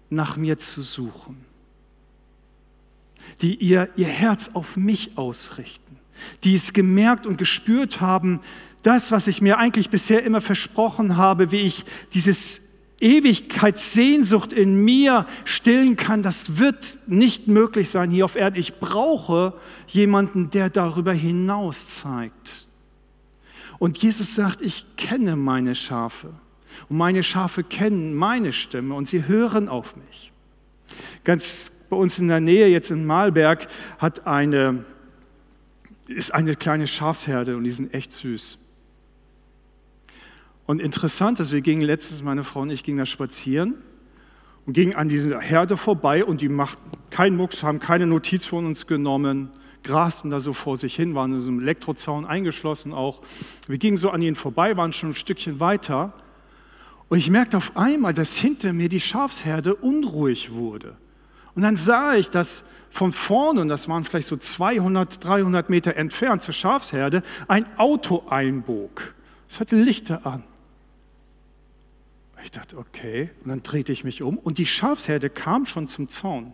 [0.10, 1.38] nach mir zu suchen,
[3.42, 5.98] die ihr, ihr Herz auf mich ausrichten,
[6.44, 8.42] die es gemerkt und gespürt haben,
[8.84, 12.62] das, was ich mir eigentlich bisher immer versprochen habe, wie ich dieses
[13.00, 18.60] Ewigkeitssehnsucht in mir stillen kann, das wird nicht möglich sein hier auf Erden.
[18.60, 19.54] Ich brauche
[19.88, 22.68] jemanden, der darüber hinaus zeigt.
[23.80, 26.34] Und Jesus sagt, ich kenne meine Schafe
[26.90, 30.32] und meine Schafe kennen meine Stimme und sie hören auf mich.
[31.24, 34.86] Ganz bei uns in der Nähe, jetzt in Malberg, hat eine,
[36.08, 38.60] ist eine kleine Schafsherde und die sind echt süß.
[40.66, 43.76] Und interessant ist, wir gingen letztens, meine Frau und ich, gingen da spazieren
[44.66, 48.66] und gingen an dieser Herde vorbei und die machten keinen Mucks, haben keine Notiz von
[48.66, 49.52] uns genommen,
[49.84, 53.22] grasten da so vor sich hin, waren in so einem Elektrozaun eingeschlossen auch.
[53.68, 56.14] Wir gingen so an ihnen vorbei, waren schon ein Stückchen weiter
[57.10, 60.96] und ich merkte auf einmal, dass hinter mir die Schafsherde unruhig wurde.
[61.54, 65.96] Und dann sah ich, dass von vorne, und das waren vielleicht so 200, 300 Meter
[65.96, 69.14] entfernt zur Schafsherde, ein Auto einbog.
[69.48, 70.44] Es hatte Lichter an.
[72.44, 73.32] Ich dachte, okay.
[73.44, 76.54] Und dann drehte ich mich um und die Schafsherde kam schon zum Zaun.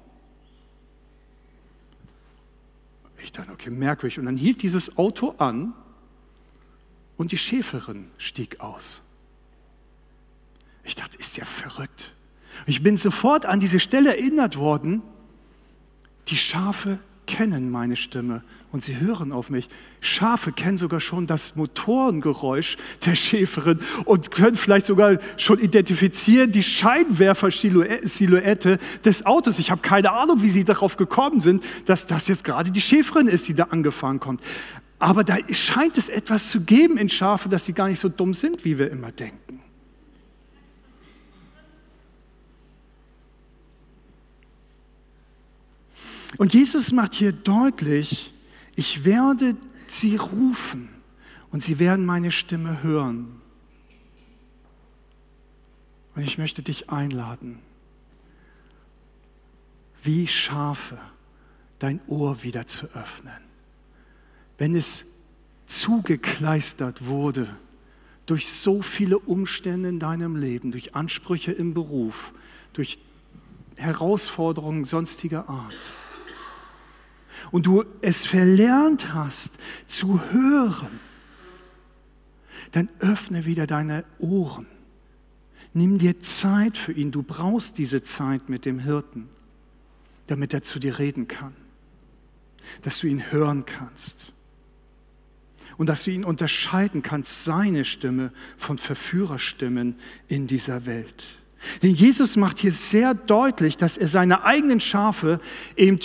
[3.22, 4.18] Ich dachte, okay, merkwürdig.
[4.20, 5.74] Und dann hielt dieses Auto an
[7.18, 9.04] und die Schäferin stieg aus.
[10.84, 12.14] Ich dachte, ist ja verrückt.
[12.66, 15.02] Ich bin sofort an diese Stelle erinnert worden.
[16.28, 19.70] Die Schafe kennen meine Stimme und sie hören auf mich.
[20.02, 26.64] Schafe kennen sogar schon das Motorengeräusch der Schäferin und können vielleicht sogar schon identifizieren die
[26.64, 29.60] Scheinwerfer-Silhouette des Autos.
[29.60, 33.28] Ich habe keine Ahnung, wie sie darauf gekommen sind, dass das jetzt gerade die Schäferin
[33.28, 34.42] ist, die da angefahren kommt.
[35.00, 38.34] Aber da scheint es etwas zu geben in Schafe, dass sie gar nicht so dumm
[38.34, 39.61] sind, wie wir immer denken.
[46.38, 48.34] Und Jesus macht hier deutlich,
[48.76, 49.56] ich werde
[49.88, 50.90] sie rufen
[51.52, 53.42] und sie werden meine Stimme hören.
[56.16, 57.60] Und ich möchte dich einladen,
[60.04, 60.98] wie Schafe
[61.80, 63.34] dein Ohr wieder zu öffnen.
[64.58, 65.06] Wenn es
[65.68, 67.56] zugekleistert wurde
[68.26, 72.34] durch so viele Umstände in deinem Leben, durch Ansprüche im Beruf,
[72.74, 73.00] durch
[73.76, 75.94] Herausforderungen sonstiger Art
[77.52, 81.00] und du es verlernt hast zu hören,
[82.72, 84.66] dann öffne wieder deine Ohren.
[85.74, 87.12] Nimm dir Zeit für ihn.
[87.12, 89.30] Du brauchst diese Zeit mit dem Hirten,
[90.28, 91.54] damit er zu dir reden kann,
[92.82, 94.34] dass du ihn hören kannst
[95.78, 99.96] und dass du ihn unterscheiden kannst, seine Stimme von Verführerstimmen
[100.28, 101.26] in dieser Welt.
[101.84, 105.40] Denn Jesus macht hier sehr deutlich, dass er seine eigenen Schafe
[105.76, 106.00] eben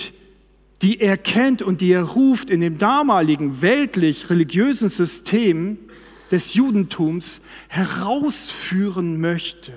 [0.82, 5.78] die er kennt und die er ruft in dem damaligen weltlich-religiösen System
[6.30, 9.72] des Judentums herausführen möchte.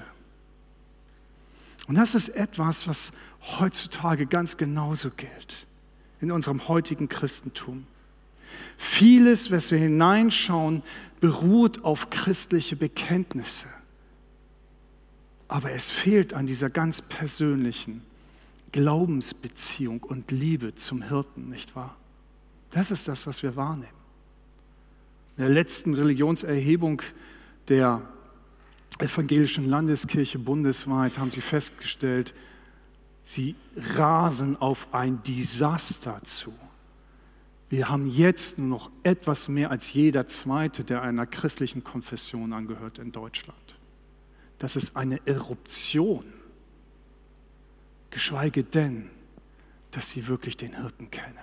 [1.87, 3.13] Und das ist etwas, was
[3.59, 5.67] heutzutage ganz genauso gilt
[6.21, 7.87] in unserem heutigen Christentum.
[8.77, 10.83] Vieles, was wir hineinschauen,
[11.19, 13.67] beruht auf christliche Bekenntnisse.
[15.47, 18.03] Aber es fehlt an dieser ganz persönlichen
[18.71, 21.95] Glaubensbeziehung und Liebe zum Hirten, nicht wahr?
[22.71, 23.99] Das ist das, was wir wahrnehmen.
[25.37, 27.01] In der letzten Religionserhebung
[27.67, 28.01] der
[28.99, 32.33] evangelischen Landeskirche bundesweit haben sie festgestellt,
[33.23, 36.53] sie rasen auf ein Desaster zu.
[37.69, 42.97] Wir haben jetzt nur noch etwas mehr als jeder Zweite, der einer christlichen Konfession angehört
[42.97, 43.77] in Deutschland.
[44.57, 46.25] Das ist eine Eruption
[48.11, 49.09] geschweige denn,
[49.91, 51.37] dass sie wirklich den Hirten kennen.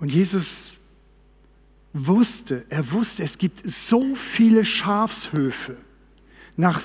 [0.00, 0.80] Und Jesus
[1.92, 5.76] wusste, er wusste, es gibt so viele Schafshöfe.
[6.56, 6.82] Nach,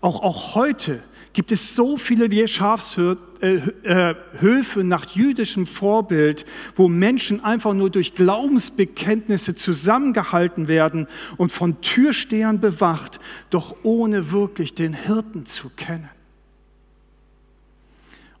[0.00, 1.02] auch, auch heute
[1.34, 9.54] gibt es so viele Schafshöfe äh, nach jüdischem Vorbild, wo Menschen einfach nur durch Glaubensbekenntnisse
[9.54, 13.20] zusammengehalten werden und von Türstehern bewacht,
[13.50, 16.08] doch ohne wirklich den Hirten zu kennen.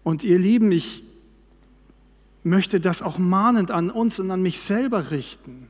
[0.04, 1.02] Und ihr Lieben, ich
[2.44, 5.68] möchte das auch mahnend an uns und an mich selber richten.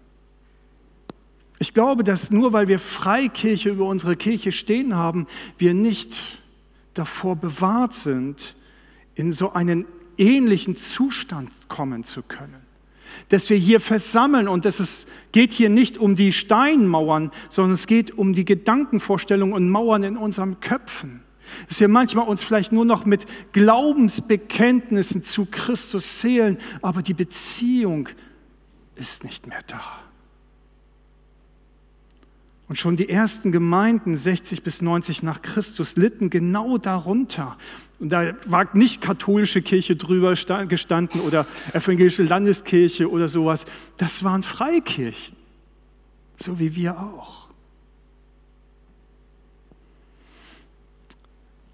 [1.59, 6.44] Ich glaube, dass nur weil wir Freikirche über unsere Kirche stehen haben, wir nicht
[6.95, 8.57] davor bewahrt sind,
[9.15, 9.85] in so einen
[10.17, 12.63] ähnlichen Zustand kommen zu können.
[13.29, 17.87] dass wir hier versammeln und dass es geht hier nicht um die Steinmauern, sondern es
[17.87, 21.23] geht um die Gedankenvorstellungen und Mauern in unseren Köpfen.
[21.69, 28.09] Dass wir manchmal uns vielleicht nur noch mit Glaubensbekenntnissen zu Christus zählen, aber die Beziehung
[28.97, 30.04] ist nicht mehr da.
[32.67, 37.59] Und schon die ersten Gemeinden 60 bis 90 nach Christus litten genau darunter.
[38.01, 40.35] Und da war nicht katholische Kirche drüber
[40.67, 43.67] gestanden oder evangelische Landeskirche oder sowas.
[43.99, 45.37] Das waren Freikirchen,
[46.37, 47.49] so wie wir auch.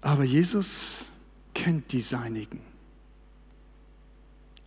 [0.01, 1.11] Aber Jesus
[1.53, 2.59] kennt die Seinigen.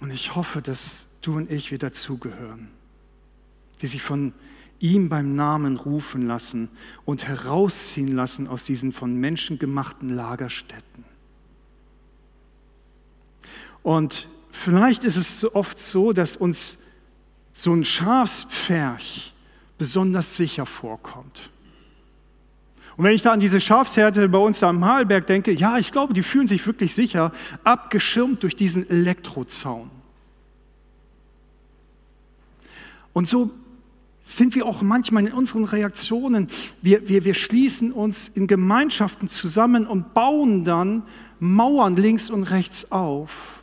[0.00, 2.68] Und ich hoffe, dass du und ich wieder zugehören,
[3.82, 4.32] die sich von
[4.80, 6.68] ihm beim Namen rufen lassen
[7.04, 11.04] und herausziehen lassen aus diesen von Menschen gemachten Lagerstätten.
[13.82, 16.78] Und vielleicht ist es so oft so, dass uns
[17.52, 19.32] so ein Schafspferch
[19.78, 21.50] besonders sicher vorkommt.
[22.96, 26.14] Und wenn ich da an diese Schafsherde bei uns am Halberg denke, ja, ich glaube,
[26.14, 27.32] die fühlen sich wirklich sicher,
[27.64, 29.90] abgeschirmt durch diesen Elektrozaun.
[33.12, 33.50] Und so
[34.26, 36.48] sind wir auch manchmal in unseren Reaktionen.
[36.80, 41.02] Wir, wir, wir schließen uns in Gemeinschaften zusammen und bauen dann
[41.40, 43.62] Mauern links und rechts auf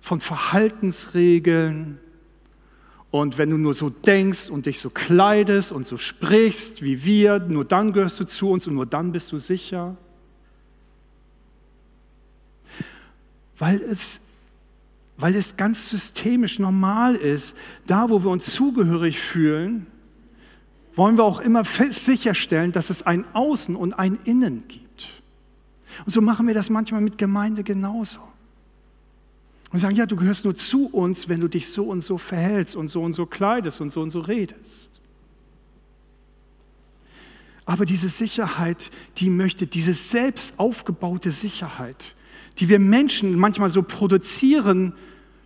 [0.00, 1.98] von Verhaltensregeln.
[3.10, 7.38] Und wenn du nur so denkst und dich so kleidest und so sprichst wie wir,
[7.38, 9.96] nur dann gehörst du zu uns und nur dann bist du sicher.
[13.58, 14.22] Weil es
[15.20, 19.86] weil es ganz systemisch normal ist, da wo wir uns zugehörig fühlen,
[20.94, 25.22] wollen wir auch immer sicherstellen, dass es ein Außen und ein Innen gibt.
[26.04, 28.18] Und so machen wir das manchmal mit Gemeinde genauso.
[29.72, 32.74] Und sagen, ja, du gehörst nur zu uns, wenn du dich so und so verhältst
[32.74, 35.00] und so und so kleidest und so und so redest.
[37.66, 42.16] Aber diese Sicherheit, die möchte, diese selbst aufgebaute Sicherheit,
[42.58, 44.92] die wir Menschen manchmal so produzieren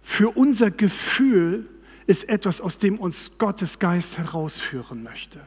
[0.03, 1.69] für unser Gefühl,
[2.07, 5.41] ist etwas, aus dem uns Gottes Geist herausführen möchte.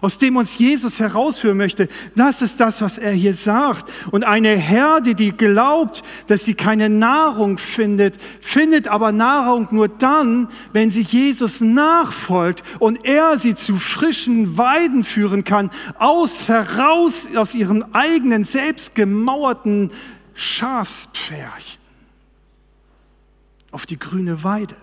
[0.00, 1.88] Aus dem uns Jesus herausführen möchte.
[2.16, 3.90] Das ist das, was er hier sagt.
[4.10, 10.48] Und eine Herde, die glaubt, dass sie keine Nahrung findet, findet aber Nahrung nur dann,
[10.72, 17.54] wenn sie Jesus nachfolgt und er sie zu frischen Weiden führen kann, aus heraus, aus
[17.54, 19.92] ihren eigenen selbstgemauerten
[20.34, 21.86] Schafspferchen
[23.70, 24.74] auf die grüne Weide.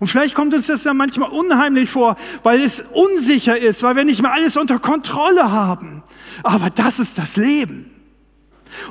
[0.00, 4.04] Und vielleicht kommt uns das ja manchmal unheimlich vor, weil es unsicher ist, weil wir
[4.04, 6.02] nicht mehr alles unter Kontrolle haben.
[6.42, 7.90] Aber das ist das Leben.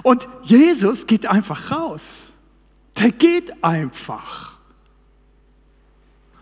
[0.04, 2.34] Und Jesus geht einfach raus.
[2.98, 4.58] Der geht einfach.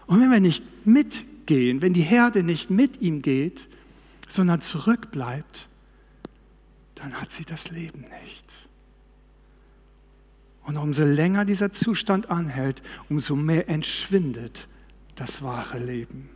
[0.08, 3.68] Und wenn wir nicht mitgehen, wenn die Herde nicht mit ihm geht,
[4.28, 5.68] sondern zurückbleibt,
[6.96, 8.45] dann hat sie das Leben nicht.
[10.66, 14.68] Und umso länger dieser Zustand anhält, umso mehr entschwindet
[15.16, 16.30] das wahre Leben.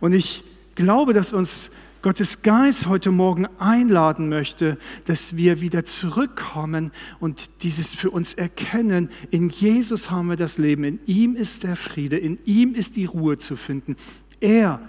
[0.00, 0.42] Und ich
[0.74, 1.70] glaube, dass uns
[2.02, 9.10] Gottes Geist heute Morgen einladen möchte, dass wir wieder zurückkommen und dieses für uns erkennen.
[9.30, 13.04] In Jesus haben wir das Leben, in ihm ist der Friede, in ihm ist die
[13.04, 13.96] Ruhe zu finden.
[14.40, 14.80] Er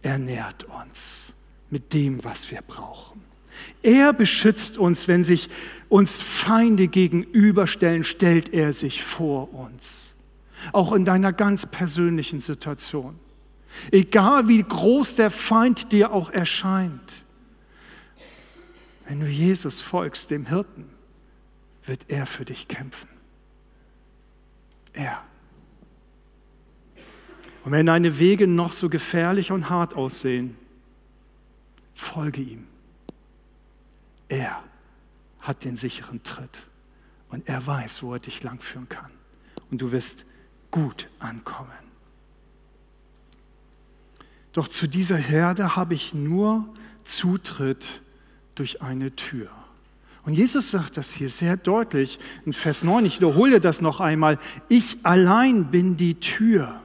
[0.00, 1.34] ernährt uns
[1.68, 3.21] mit dem, was wir brauchen.
[3.82, 5.48] Er beschützt uns, wenn sich
[5.88, 10.14] uns Feinde gegenüberstellen, stellt er sich vor uns.
[10.72, 13.18] Auch in deiner ganz persönlichen Situation.
[13.90, 17.24] Egal wie groß der Feind dir auch erscheint.
[19.08, 20.88] Wenn du Jesus folgst, dem Hirten,
[21.84, 23.08] wird er für dich kämpfen.
[24.92, 25.22] Er.
[27.64, 30.56] Und wenn deine Wege noch so gefährlich und hart aussehen,
[31.94, 32.66] folge ihm.
[34.32, 34.64] Er
[35.40, 36.66] hat den sicheren Tritt
[37.28, 39.10] und er weiß, wo er dich langführen kann.
[39.70, 40.24] Und du wirst
[40.70, 41.68] gut ankommen.
[44.54, 46.66] Doch zu dieser Herde habe ich nur
[47.04, 48.00] Zutritt
[48.54, 49.50] durch eine Tür.
[50.24, 53.04] Und Jesus sagt das hier sehr deutlich in Vers 9.
[53.04, 54.38] Ich wiederhole das noch einmal.
[54.70, 56.81] Ich allein bin die Tür.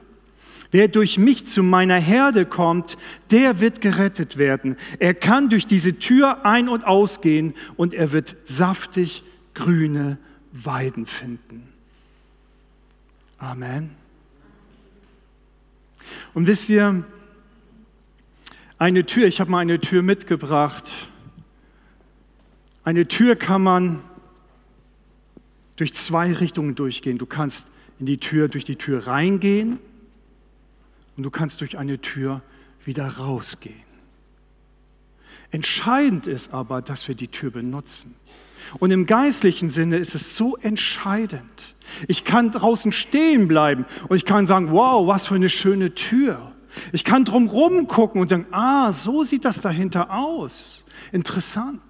[0.70, 2.98] Wer durch mich zu meiner Herde kommt,
[3.30, 4.76] der wird gerettet werden.
[4.98, 9.22] Er kann durch diese Tür ein- und ausgehen und er wird saftig
[9.54, 10.18] grüne
[10.52, 11.68] Weiden finden.
[13.38, 13.90] Amen.
[16.34, 17.04] Und wisst ihr,
[18.76, 20.90] eine Tür, ich habe mal eine Tür mitgebracht.
[22.84, 24.00] Eine Tür kann man
[25.76, 27.16] durch zwei Richtungen durchgehen.
[27.16, 29.78] Du kannst in die Tür, durch die Tür reingehen
[31.18, 32.42] und du kannst durch eine Tür
[32.84, 33.74] wieder rausgehen.
[35.50, 38.14] Entscheidend ist aber, dass wir die Tür benutzen.
[38.78, 41.74] Und im geistlichen Sinne ist es so entscheidend.
[42.06, 46.52] Ich kann draußen stehen bleiben und ich kann sagen, wow, was für eine schöne Tür.
[46.92, 50.84] Ich kann drumherum gucken und sagen, ah, so sieht das dahinter aus.
[51.10, 51.82] Interessant.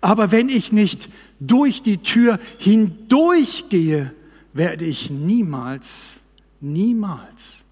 [0.00, 1.08] Aber wenn ich nicht
[1.38, 4.12] durch die Tür hindurchgehe,
[4.52, 6.16] werde ich niemals,
[6.60, 7.65] niemals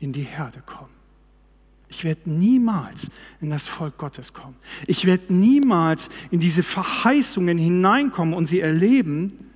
[0.00, 0.90] in die Herde kommen.
[1.88, 4.56] Ich werde niemals in das Volk Gottes kommen.
[4.86, 9.50] Ich werde niemals in diese Verheißungen hineinkommen und sie erleben,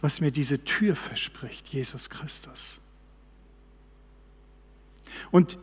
[0.00, 2.80] was mir diese Tür verspricht, Jesus Christus.
[5.30, 5.58] Und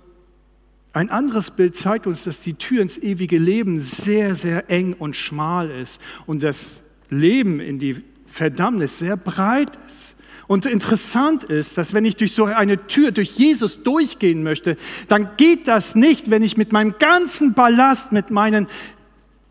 [0.91, 5.15] ein anderes Bild zeigt uns, dass die Tür ins ewige Leben sehr, sehr eng und
[5.15, 10.14] schmal ist und das Leben in die Verdammnis sehr breit ist.
[10.47, 14.77] Und interessant ist, dass wenn ich durch so eine Tür, durch Jesus durchgehen möchte,
[15.07, 18.67] dann geht das nicht, wenn ich mit meinem ganzen Ballast, mit meinem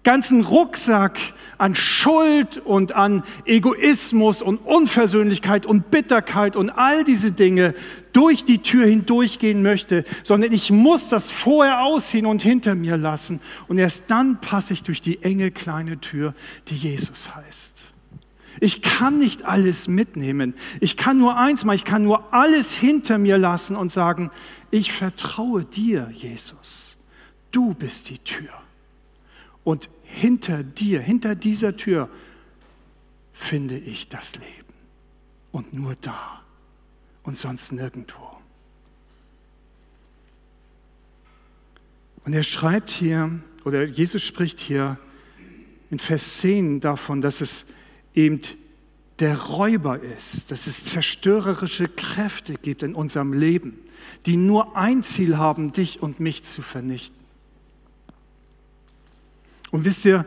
[0.04, 1.18] ganzen Rucksack
[1.58, 7.74] an Schuld und an Egoismus und Unversöhnlichkeit und Bitterkeit und all diese Dinge
[8.12, 13.40] durch die Tür hindurchgehen möchte, sondern ich muss das vorher ausziehen und hinter mir lassen.
[13.66, 16.34] Und erst dann passe ich durch die enge kleine Tür,
[16.68, 17.93] die Jesus heißt.
[18.64, 20.54] Ich kann nicht alles mitnehmen.
[20.80, 24.30] Ich kann nur eins machen, ich kann nur alles hinter mir lassen und sagen,
[24.70, 26.96] ich vertraue dir, Jesus.
[27.50, 28.48] Du bist die Tür.
[29.64, 32.08] Und hinter dir, hinter dieser Tür
[33.34, 34.72] finde ich das Leben.
[35.52, 36.40] Und nur da
[37.22, 38.38] und sonst nirgendwo.
[42.24, 43.30] Und er schreibt hier,
[43.66, 44.98] oder Jesus spricht hier
[45.90, 47.66] in Vers 10 davon, dass es
[48.14, 48.40] eben
[49.20, 53.78] der Räuber ist, dass es zerstörerische Kräfte gibt in unserem Leben,
[54.26, 57.24] die nur ein Ziel haben, dich und mich zu vernichten.
[59.70, 60.26] Und wisst ihr,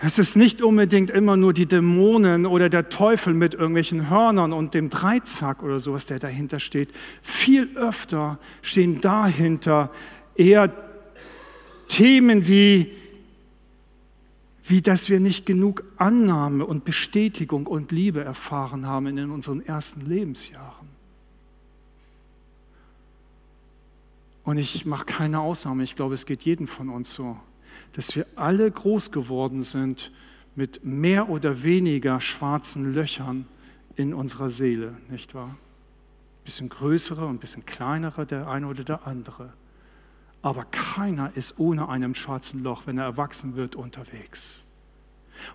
[0.00, 4.74] es ist nicht unbedingt immer nur die Dämonen oder der Teufel mit irgendwelchen Hörnern und
[4.74, 6.90] dem Dreizack oder sowas, der dahinter steht.
[7.22, 9.90] Viel öfter stehen dahinter
[10.34, 10.72] eher
[11.88, 12.92] Themen wie
[14.66, 20.06] wie dass wir nicht genug Annahme und Bestätigung und Liebe erfahren haben in unseren ersten
[20.06, 20.88] Lebensjahren.
[24.42, 27.36] Und ich mache keine Ausnahme, ich glaube, es geht jedem von uns so,
[27.92, 30.10] dass wir alle groß geworden sind
[30.54, 33.46] mit mehr oder weniger schwarzen Löchern
[33.96, 35.48] in unserer Seele, nicht wahr?
[35.48, 39.52] Ein bisschen größere und ein bisschen kleinere, der eine oder der andere.
[40.44, 44.62] Aber keiner ist ohne einem schwarzen Loch, wenn er erwachsen wird, unterwegs.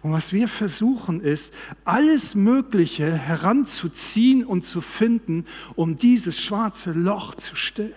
[0.01, 1.53] Und was wir versuchen ist,
[1.85, 7.93] alles Mögliche heranzuziehen und zu finden, um dieses schwarze Loch zu stillen.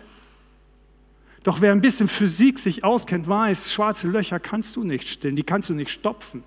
[1.45, 5.45] Doch wer ein bisschen Physik sich auskennt, weiß, schwarze Löcher kannst du nicht stillen, die
[5.45, 6.45] kannst du nicht stopfen.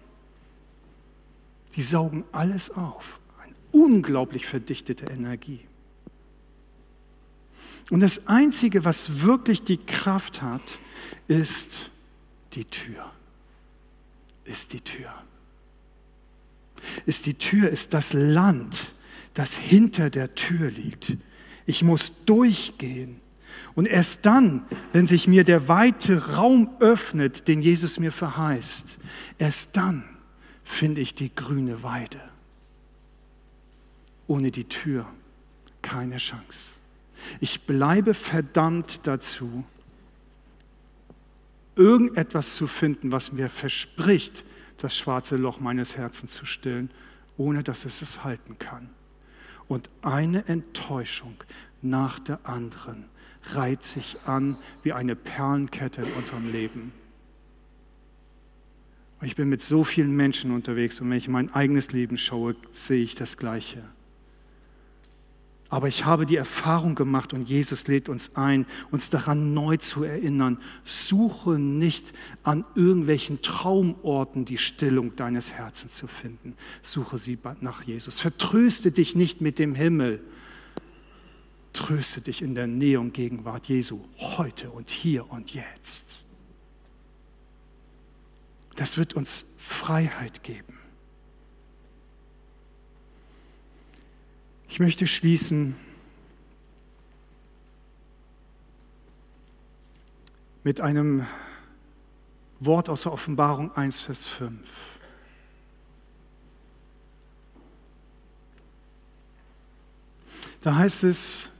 [1.75, 3.19] Die saugen alles auf.
[3.43, 5.61] Eine unglaublich verdichtete Energie.
[7.89, 10.79] Und das Einzige, was wirklich die Kraft hat,
[11.27, 11.91] ist
[12.53, 13.11] die Tür.
[14.43, 15.13] Ist die Tür.
[17.05, 18.93] Ist die Tür, ist das Land,
[19.33, 21.17] das hinter der Tür liegt.
[21.65, 23.19] Ich muss durchgehen.
[23.75, 28.97] Und erst dann, wenn sich mir der weite Raum öffnet, den Jesus mir verheißt,
[29.37, 30.03] erst dann
[30.63, 32.21] finde ich die grüne Weide.
[34.27, 35.07] Ohne die Tür
[35.81, 36.81] keine Chance.
[37.39, 39.63] Ich bleibe verdammt dazu,
[41.75, 44.45] irgendetwas zu finden, was mir verspricht,
[44.77, 46.89] das schwarze Loch meines Herzens zu stillen,
[47.37, 48.89] ohne dass es es halten kann.
[49.67, 51.35] Und eine Enttäuschung
[51.81, 53.05] nach der anderen
[53.53, 56.91] reiht sich an wie eine Perlenkette in unserem Leben.
[59.21, 63.01] Ich bin mit so vielen Menschen unterwegs und wenn ich mein eigenes Leben schaue, sehe
[63.01, 63.83] ich das Gleiche.
[65.69, 70.03] Aber ich habe die Erfahrung gemacht und Jesus lädt uns ein, uns daran neu zu
[70.03, 70.59] erinnern.
[70.83, 72.13] Suche nicht
[72.43, 76.55] an irgendwelchen Traumorten die Stillung deines Herzens zu finden.
[76.83, 78.19] Suche sie nach Jesus.
[78.19, 80.21] Vertröste dich nicht mit dem Himmel.
[81.73, 86.25] Tröste dich in der Nähe und Gegenwart Jesu, heute und hier und jetzt.
[88.75, 90.84] Das wird uns Freiheit geben.
[94.75, 95.73] Ich möchte schließen
[100.65, 101.25] mit einem
[102.59, 104.59] Wort aus der Offenbarung 1, Vers 5.
[110.59, 111.51] Da heißt es,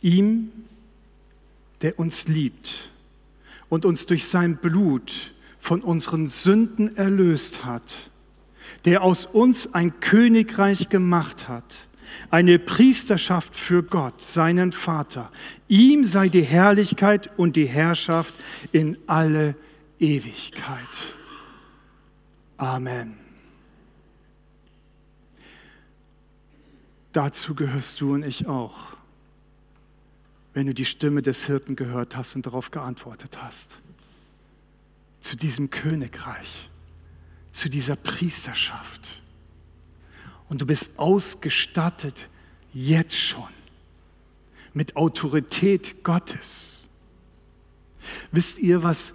[0.00, 0.50] ihm,
[1.82, 2.90] der uns liebt
[3.68, 8.10] und uns durch sein Blut von unseren Sünden erlöst hat,
[8.86, 11.86] der aus uns ein Königreich gemacht hat,
[12.30, 15.30] eine Priesterschaft für Gott, seinen Vater.
[15.68, 18.34] Ihm sei die Herrlichkeit und die Herrschaft
[18.72, 19.54] in alle
[19.98, 21.14] Ewigkeit.
[22.56, 23.16] Amen.
[27.12, 28.96] Dazu gehörst du und ich auch,
[30.54, 33.80] wenn du die Stimme des Hirten gehört hast und darauf geantwortet hast.
[35.20, 36.70] Zu diesem Königreich,
[37.52, 39.22] zu dieser Priesterschaft.
[40.50, 42.28] Und du bist ausgestattet
[42.74, 43.48] jetzt schon
[44.74, 46.88] mit Autorität Gottes.
[48.32, 49.14] Wisst ihr, was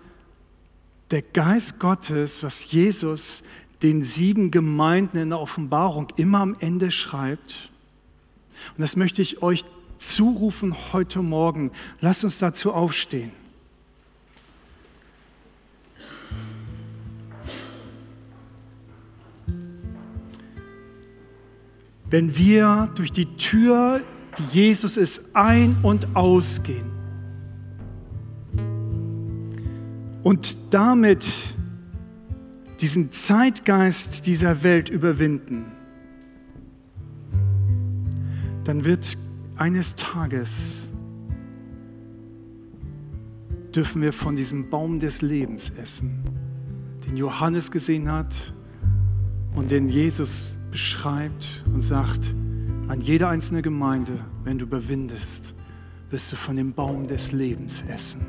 [1.12, 3.44] der Geist Gottes, was Jesus
[3.84, 7.70] den sieben Gemeinden in der Offenbarung immer am Ende schreibt?
[8.78, 9.66] Und das möchte ich euch
[9.98, 11.72] zurufen heute Morgen.
[12.00, 13.32] Lasst uns dazu aufstehen.
[22.16, 24.02] Wenn wir durch die Tür,
[24.38, 26.90] die Jesus ist, ein- und ausgehen.
[30.24, 31.28] Und damit
[32.80, 35.66] diesen Zeitgeist dieser Welt überwinden,
[38.64, 39.18] dann wird
[39.58, 40.88] eines Tages
[43.76, 46.24] dürfen wir von diesem Baum des Lebens essen,
[47.06, 48.54] den Johannes gesehen hat
[49.54, 52.36] und den Jesus beschreibt und sagt,
[52.90, 54.12] an jede einzelne Gemeinde,
[54.44, 55.56] wenn du überwindest,
[56.10, 58.20] wirst du von dem Baum des Lebens essen.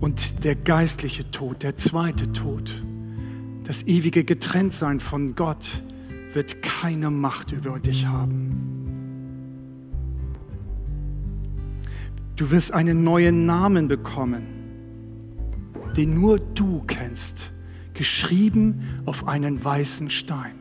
[0.00, 2.70] Und der geistliche Tod, der zweite Tod,
[3.64, 5.82] das ewige Getrenntsein von Gott,
[6.34, 8.52] wird keine Macht über dich haben.
[12.36, 14.42] Du wirst einen neuen Namen bekommen,
[15.96, 17.53] den nur du kennst,
[17.94, 20.54] geschrieben auf einen weißen Stein.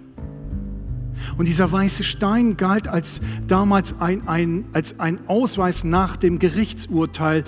[1.38, 7.43] Und dieser weiße Stein galt als damals ein, ein, als ein Ausweis nach dem Gerichtsurteil,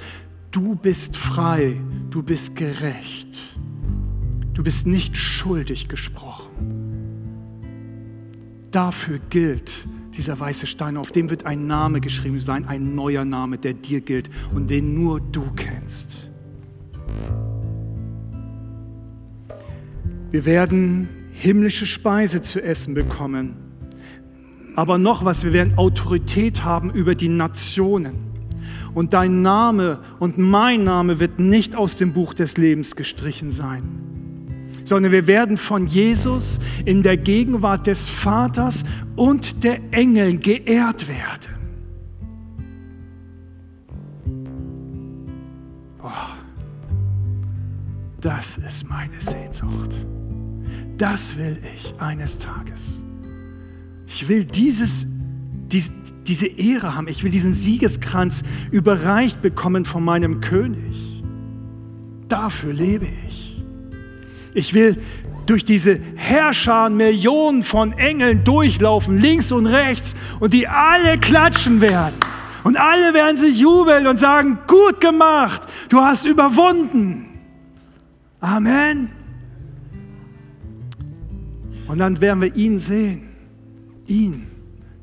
[0.51, 1.79] du bist frei,
[2.09, 3.57] du bist gerecht,
[4.53, 6.85] du bist nicht schuldig gesprochen
[8.75, 13.57] dafür gilt dieser weiße Stein, auf dem wird ein Name geschrieben sein, ein neuer Name,
[13.57, 16.29] der dir gilt und den nur du kennst.
[20.35, 23.55] Wir werden himmlische Speise zu essen bekommen.
[24.75, 28.15] Aber noch was, wir werden Autorität haben über die Nationen.
[28.93, 33.83] Und dein Name und mein Name wird nicht aus dem Buch des Lebens gestrichen sein
[34.83, 38.83] sondern wir werden von Jesus in der Gegenwart des Vaters
[39.15, 41.55] und der Engel geehrt werden.
[46.03, 46.09] Oh,
[48.21, 49.95] das ist meine Sehnsucht.
[50.97, 53.03] Das will ich eines Tages.
[54.07, 55.07] Ich will dieses,
[55.71, 55.91] dies,
[56.25, 57.07] diese Ehre haben.
[57.07, 61.23] Ich will diesen Siegeskranz überreicht bekommen von meinem König.
[62.27, 63.63] Dafür lebe ich.
[64.53, 64.97] Ich will
[65.45, 72.15] durch diese Herrscher Millionen von Engeln durchlaufen, links und rechts, und die alle klatschen werden.
[72.63, 77.27] Und alle werden sich jubeln und sagen, gut gemacht, du hast überwunden.
[78.39, 79.11] Amen.
[81.87, 83.29] Und dann werden wir ihn sehen,
[84.07, 84.47] ihn,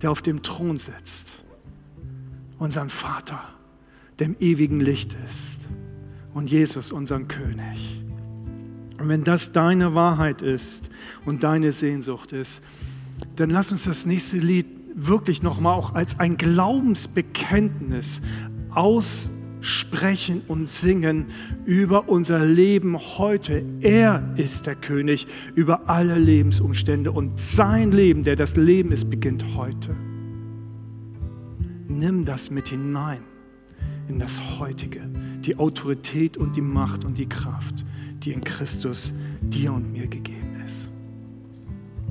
[0.00, 1.44] der auf dem Thron sitzt,
[2.58, 3.40] unseren Vater,
[4.18, 5.60] der im ewigen Licht ist,
[6.34, 8.02] und Jesus, unseren König.
[8.98, 10.90] Und wenn das deine Wahrheit ist
[11.26, 12.62] und deine Sehnsucht ist,
[13.36, 18.22] dann lass uns das nächste Lied wirklich nochmal auch als ein Glaubensbekenntnis
[19.62, 21.26] aussprechen und singen
[21.64, 23.64] über unser Leben heute.
[23.80, 29.44] Er ist der König über alle Lebensumstände und sein Leben, der das Leben ist, beginnt
[29.56, 29.94] heute.
[31.88, 33.22] Nimm das mit hinein
[34.08, 35.00] in das Heutige,
[35.40, 37.84] die Autorität und die Macht und die Kraft
[38.24, 40.41] die in Christus dir und mir gegeben.